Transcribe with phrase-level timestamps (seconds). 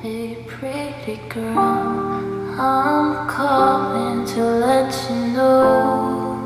[0.00, 1.58] Hey, pretty girl,
[2.56, 6.38] I'm calling to let you know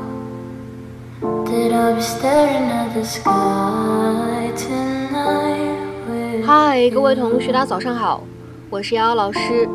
[1.21, 5.77] that I'll be staring at the sky tonight.
[6.09, 8.23] with 嗨，各位同学，大家早上好，
[8.71, 9.69] 我是瑶瑶老师，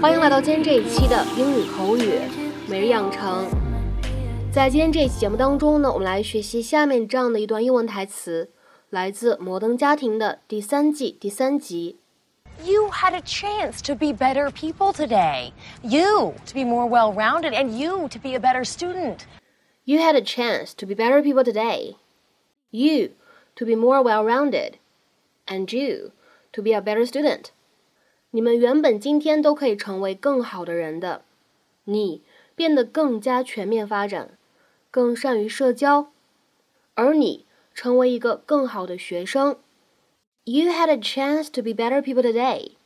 [0.00, 2.18] 欢迎来到今天这一期的英语口语
[2.66, 3.44] 每日养成。
[4.50, 8.48] 在今天这一期节目当中呢，我们来学习下面这样的一段英文台词，
[8.88, 11.98] 来自《摩登家庭》的第三季第三集。
[12.63, 15.53] You had a chance to be better people today.
[15.81, 19.25] You to be more well rounded, and you to be a better student.
[19.85, 21.95] You had a chance to be better people today.
[22.71, 23.11] You
[23.55, 24.79] to be more well-rounded,
[25.47, 26.11] and you
[26.51, 27.51] to be a better student.
[28.31, 31.23] 你们原本今天都可以成为更好的人的，
[31.85, 32.21] 你
[32.55, 34.37] 变得更加全面发展，
[34.91, 36.11] 更善于社交，
[36.95, 39.57] 而你成为一个更好的学生。
[40.44, 42.76] You had a chance to be better people today.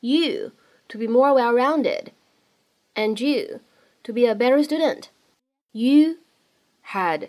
[0.00, 0.52] You
[0.88, 2.12] to be more well-rounded,
[2.96, 3.60] and you
[4.04, 5.10] to be a better student.
[5.72, 6.18] You
[6.82, 7.28] had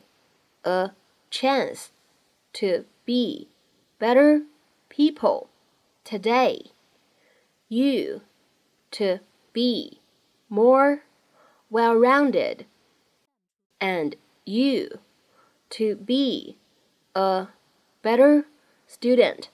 [0.64, 0.92] a
[1.30, 1.92] chance
[2.53, 3.50] to be
[4.00, 4.44] better
[4.88, 5.50] people
[6.06, 6.72] today.
[7.67, 8.22] You
[8.91, 9.19] to
[9.52, 10.00] be
[10.47, 11.03] more
[11.69, 12.66] well rounded,
[13.81, 15.00] and you
[15.72, 16.56] to be
[17.14, 17.47] a
[18.02, 18.45] better
[18.90, 19.45] student.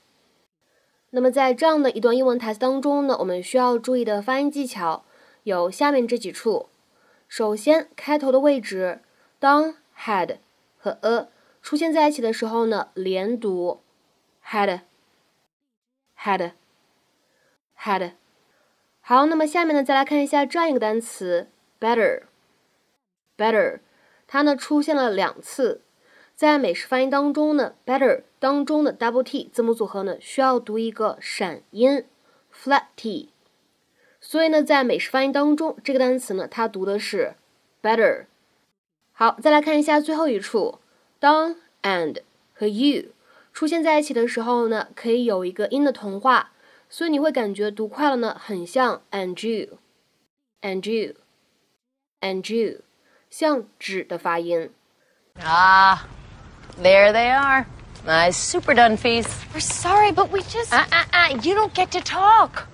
[1.10, 5.04] 那么在这样的一段英文台词当中呢，我们需要注意的发音技巧
[5.44, 6.70] 有下面这几处。
[7.28, 9.02] 首先，开头的位置，
[9.40, 10.38] 当 had
[10.78, 11.28] 和 a
[11.62, 13.82] 出现在一起的时候呢，连读
[14.46, 14.82] had
[16.20, 16.52] had
[17.80, 18.12] had。
[19.02, 21.50] 好，那么下面呢，再来看一下这样一个单词
[21.80, 22.24] better
[23.38, 23.80] better，
[24.28, 25.82] 它呢出现了两次，
[26.36, 32.04] 在美式发音当中呢，better 当中的 double t 字母组合呢需要读一个闪音
[32.54, 33.30] flat t。
[34.20, 37.36] 所以呢，在美式发音当中，这个单词呢，它读的是
[37.82, 38.26] better。
[39.14, 40.80] 好，再来看一下最后一处，
[41.20, 42.18] 当 and
[42.54, 43.12] 和 you
[43.54, 46.48] 出现在一起的时候呢，可以有一个音的同化，
[46.90, 52.82] 所以你会感觉读快了呢，很像 and you，and you，and you，
[53.30, 54.72] 像纸的发音。
[55.38, 56.00] Ah,
[56.78, 57.68] there they are.
[58.06, 59.28] My super Dunphies.
[59.54, 60.74] We're sorry, but we just.
[60.74, 62.68] Uh, uh, uh, you don't get to talk.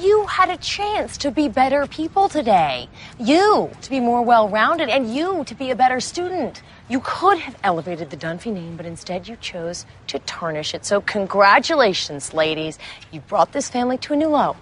[0.00, 2.88] You had a chance to be better people today.
[3.18, 6.62] You to be more well rounded, and you to be a better student.
[6.88, 10.84] You could have elevated the Dunphy name, but instead you chose to tarnish it.
[10.84, 12.78] So, congratulations, ladies.
[13.10, 14.56] You brought this family to a new low.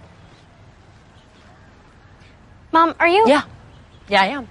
[2.72, 3.24] Mom, are you?
[3.26, 3.42] Yeah.
[4.08, 4.48] Yeah, I am.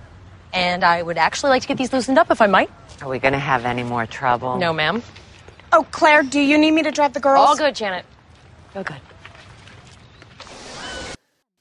[0.54, 2.70] And I would actually like to get these loosened up if I might.
[3.02, 4.58] Are we going to have any more trouble?
[4.60, 5.02] No, ma'am.
[5.74, 7.40] Oh, Claire, do you need me to drive the girls?
[7.40, 8.06] All good, Janet.
[8.76, 9.02] All good.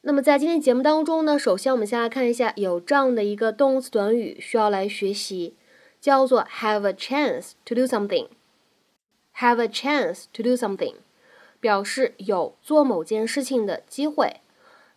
[0.03, 5.55] 那么在今天节目当中呢，首先我们先来看一下有这样的一个动词短语需要来学习，
[6.01, 8.29] 叫做 have a chance to do something。
[9.37, 10.97] have a chance to do something
[11.61, 14.41] 表示有做某件事情的机会，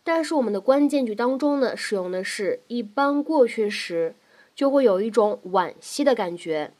[0.02, 4.14] 但是我们的关键句当中呢，使用的是一般过去时，
[4.54, 6.72] 就会有一种惋惜的感觉。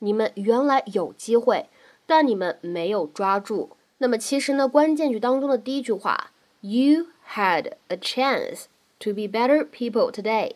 [0.00, 1.66] 你们原来有机会，
[2.06, 3.70] 但你们没有抓住。
[3.98, 8.64] 那么其实呢，关键句当中的第一句话，You had a chance
[8.98, 10.52] to be better people today。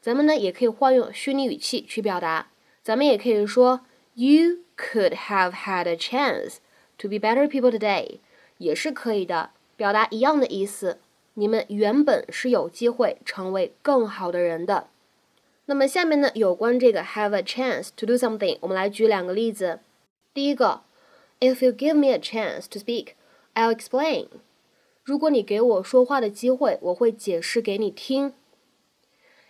[0.00, 2.48] 咱们呢也可以换用虚拟语气去表达，
[2.82, 3.82] 咱们也可以说
[4.14, 6.56] You could have had a chance
[6.98, 8.18] to be better people today，
[8.58, 10.98] 也是可以的，表达一样的意思。
[11.34, 14.88] 你们原本是有机会成为更好的人的。
[15.70, 19.78] 那么下面呢，有关这个 have a chance to do something，我们来举两个例子。
[20.34, 20.80] 第一个
[21.38, 23.12] ，If you give me a chance to speak,
[23.54, 24.26] I'll explain。
[25.04, 28.34] 如果你给我说话的机会，我会解释给你听。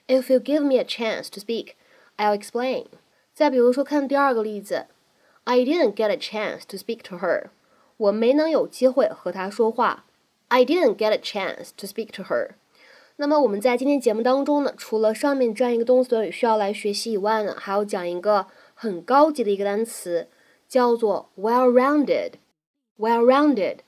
[0.09, 1.69] If you give me a chance to speak,
[2.19, 2.89] I'll explain。
[3.33, 4.89] 再比如说，看第二个例子
[5.45, 7.47] ，I didn't get a chance to speak to her。
[7.97, 10.05] 我没能有机会和她说话。
[10.49, 12.51] I didn't get a chance to speak to her。
[13.21, 20.29] 那么我们在今天节目当中呢，除了上面这样一个动词短语需要来学习以外呢，还要讲一个很高级的一个单词，
[20.67, 22.33] 叫做 well-rounded。
[22.99, 23.81] well-rounded，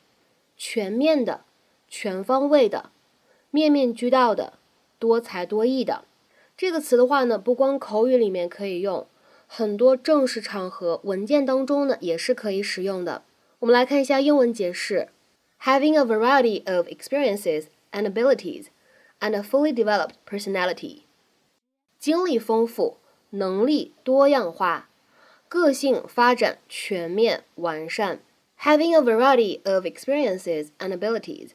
[0.58, 1.44] 全面的、
[1.88, 2.90] 全方位的、
[3.50, 4.52] 面面俱到的、
[4.98, 6.04] 多才多艺的。
[6.54, 9.06] 这个词的话呢，不光口语里面可以用，
[9.46, 13.22] 很多正式场合文件当中呢也是可以使用的。
[13.60, 15.08] 我们来看一下英文解释
[15.62, 18.66] ：having a variety of experiences and abilities
[19.22, 21.02] and a fully developed personality，
[22.00, 22.96] 经历丰富，
[23.30, 24.88] 能力多样化，
[25.48, 28.18] 个性发展全面完善。
[28.58, 31.50] Having a variety of experiences and abilities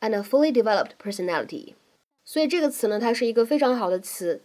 [0.00, 1.74] and a fully developed personality。
[2.24, 4.42] 所以这个词呢，它是一个非常好的词。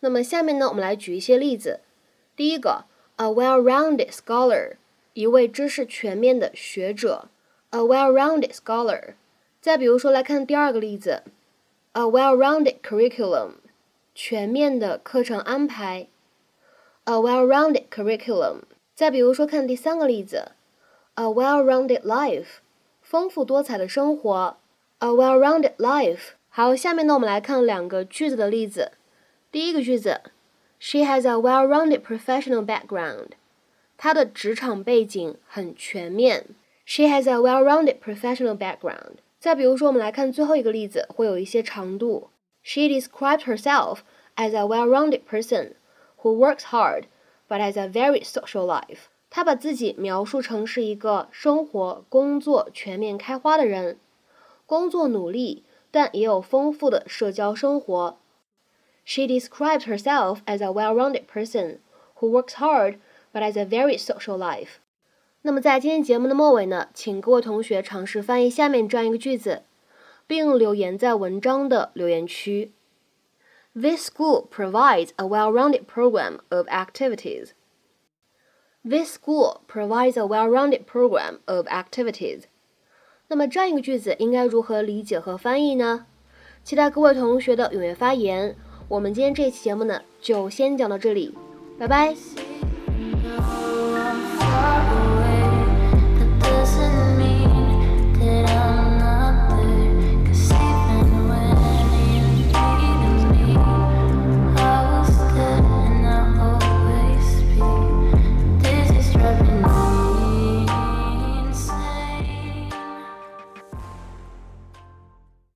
[0.00, 1.80] 那么下面呢，我们来举一些例子。
[2.34, 2.86] 第一个
[3.16, 4.76] ，a well-rounded scholar，
[5.14, 7.28] 一位知识全面的学者。
[7.70, 9.14] a well-rounded scholar。
[9.60, 11.24] 再比如说，来看第二个例子
[11.95, 13.53] ，a well-rounded curriculum，
[14.13, 16.07] 全面的课程安排。
[17.05, 18.61] a well-rounded curriculum。
[18.93, 20.51] 再比如说，看第三个例子，
[21.15, 22.59] a well-rounded life，
[23.01, 24.57] 丰富多彩的生活。
[24.99, 26.33] a well-rounded life。
[26.49, 28.91] 好，下面呢，我们来看两个句子的例子。
[29.51, 30.21] 第一个句子，
[30.79, 33.29] She has a well-rounded professional background。
[33.97, 36.45] 她的职场背景很全面。
[36.85, 39.17] She has a well-rounded professional background。
[39.46, 42.30] 再比如说，我们来看最后一个例子，会有一些长度。
[42.64, 43.98] She described herself
[44.34, 45.74] as a well-rounded person
[46.20, 47.04] who works hard
[47.48, 49.02] but has a very social life。
[49.30, 54.00] 她把自己描述成是一个生活、工作全面开花的人，
[54.66, 55.62] 工作努力。
[55.92, 58.18] 但也有丰富的社交生活。
[59.04, 61.78] She described herself as a well-rounded person
[62.18, 62.98] who works hard
[63.32, 64.80] but has a very social life。
[65.46, 69.62] 那么在今天节目的末尾呢，请各位同学尝试翻译下面这样一个句子，
[70.26, 72.72] 并留言在文章的留言区。
[73.72, 77.50] This school provides a well-rounded program of activities.
[78.82, 82.46] This school provides a well-rounded program of activities.
[83.28, 86.06] 那么这样一个句子应该如何理解和翻译呢？
[86.64, 88.56] 期待各位同学的踊跃发言。
[88.88, 91.32] 我们今天这期节目呢，就先讲到这里，
[91.78, 92.16] 拜拜。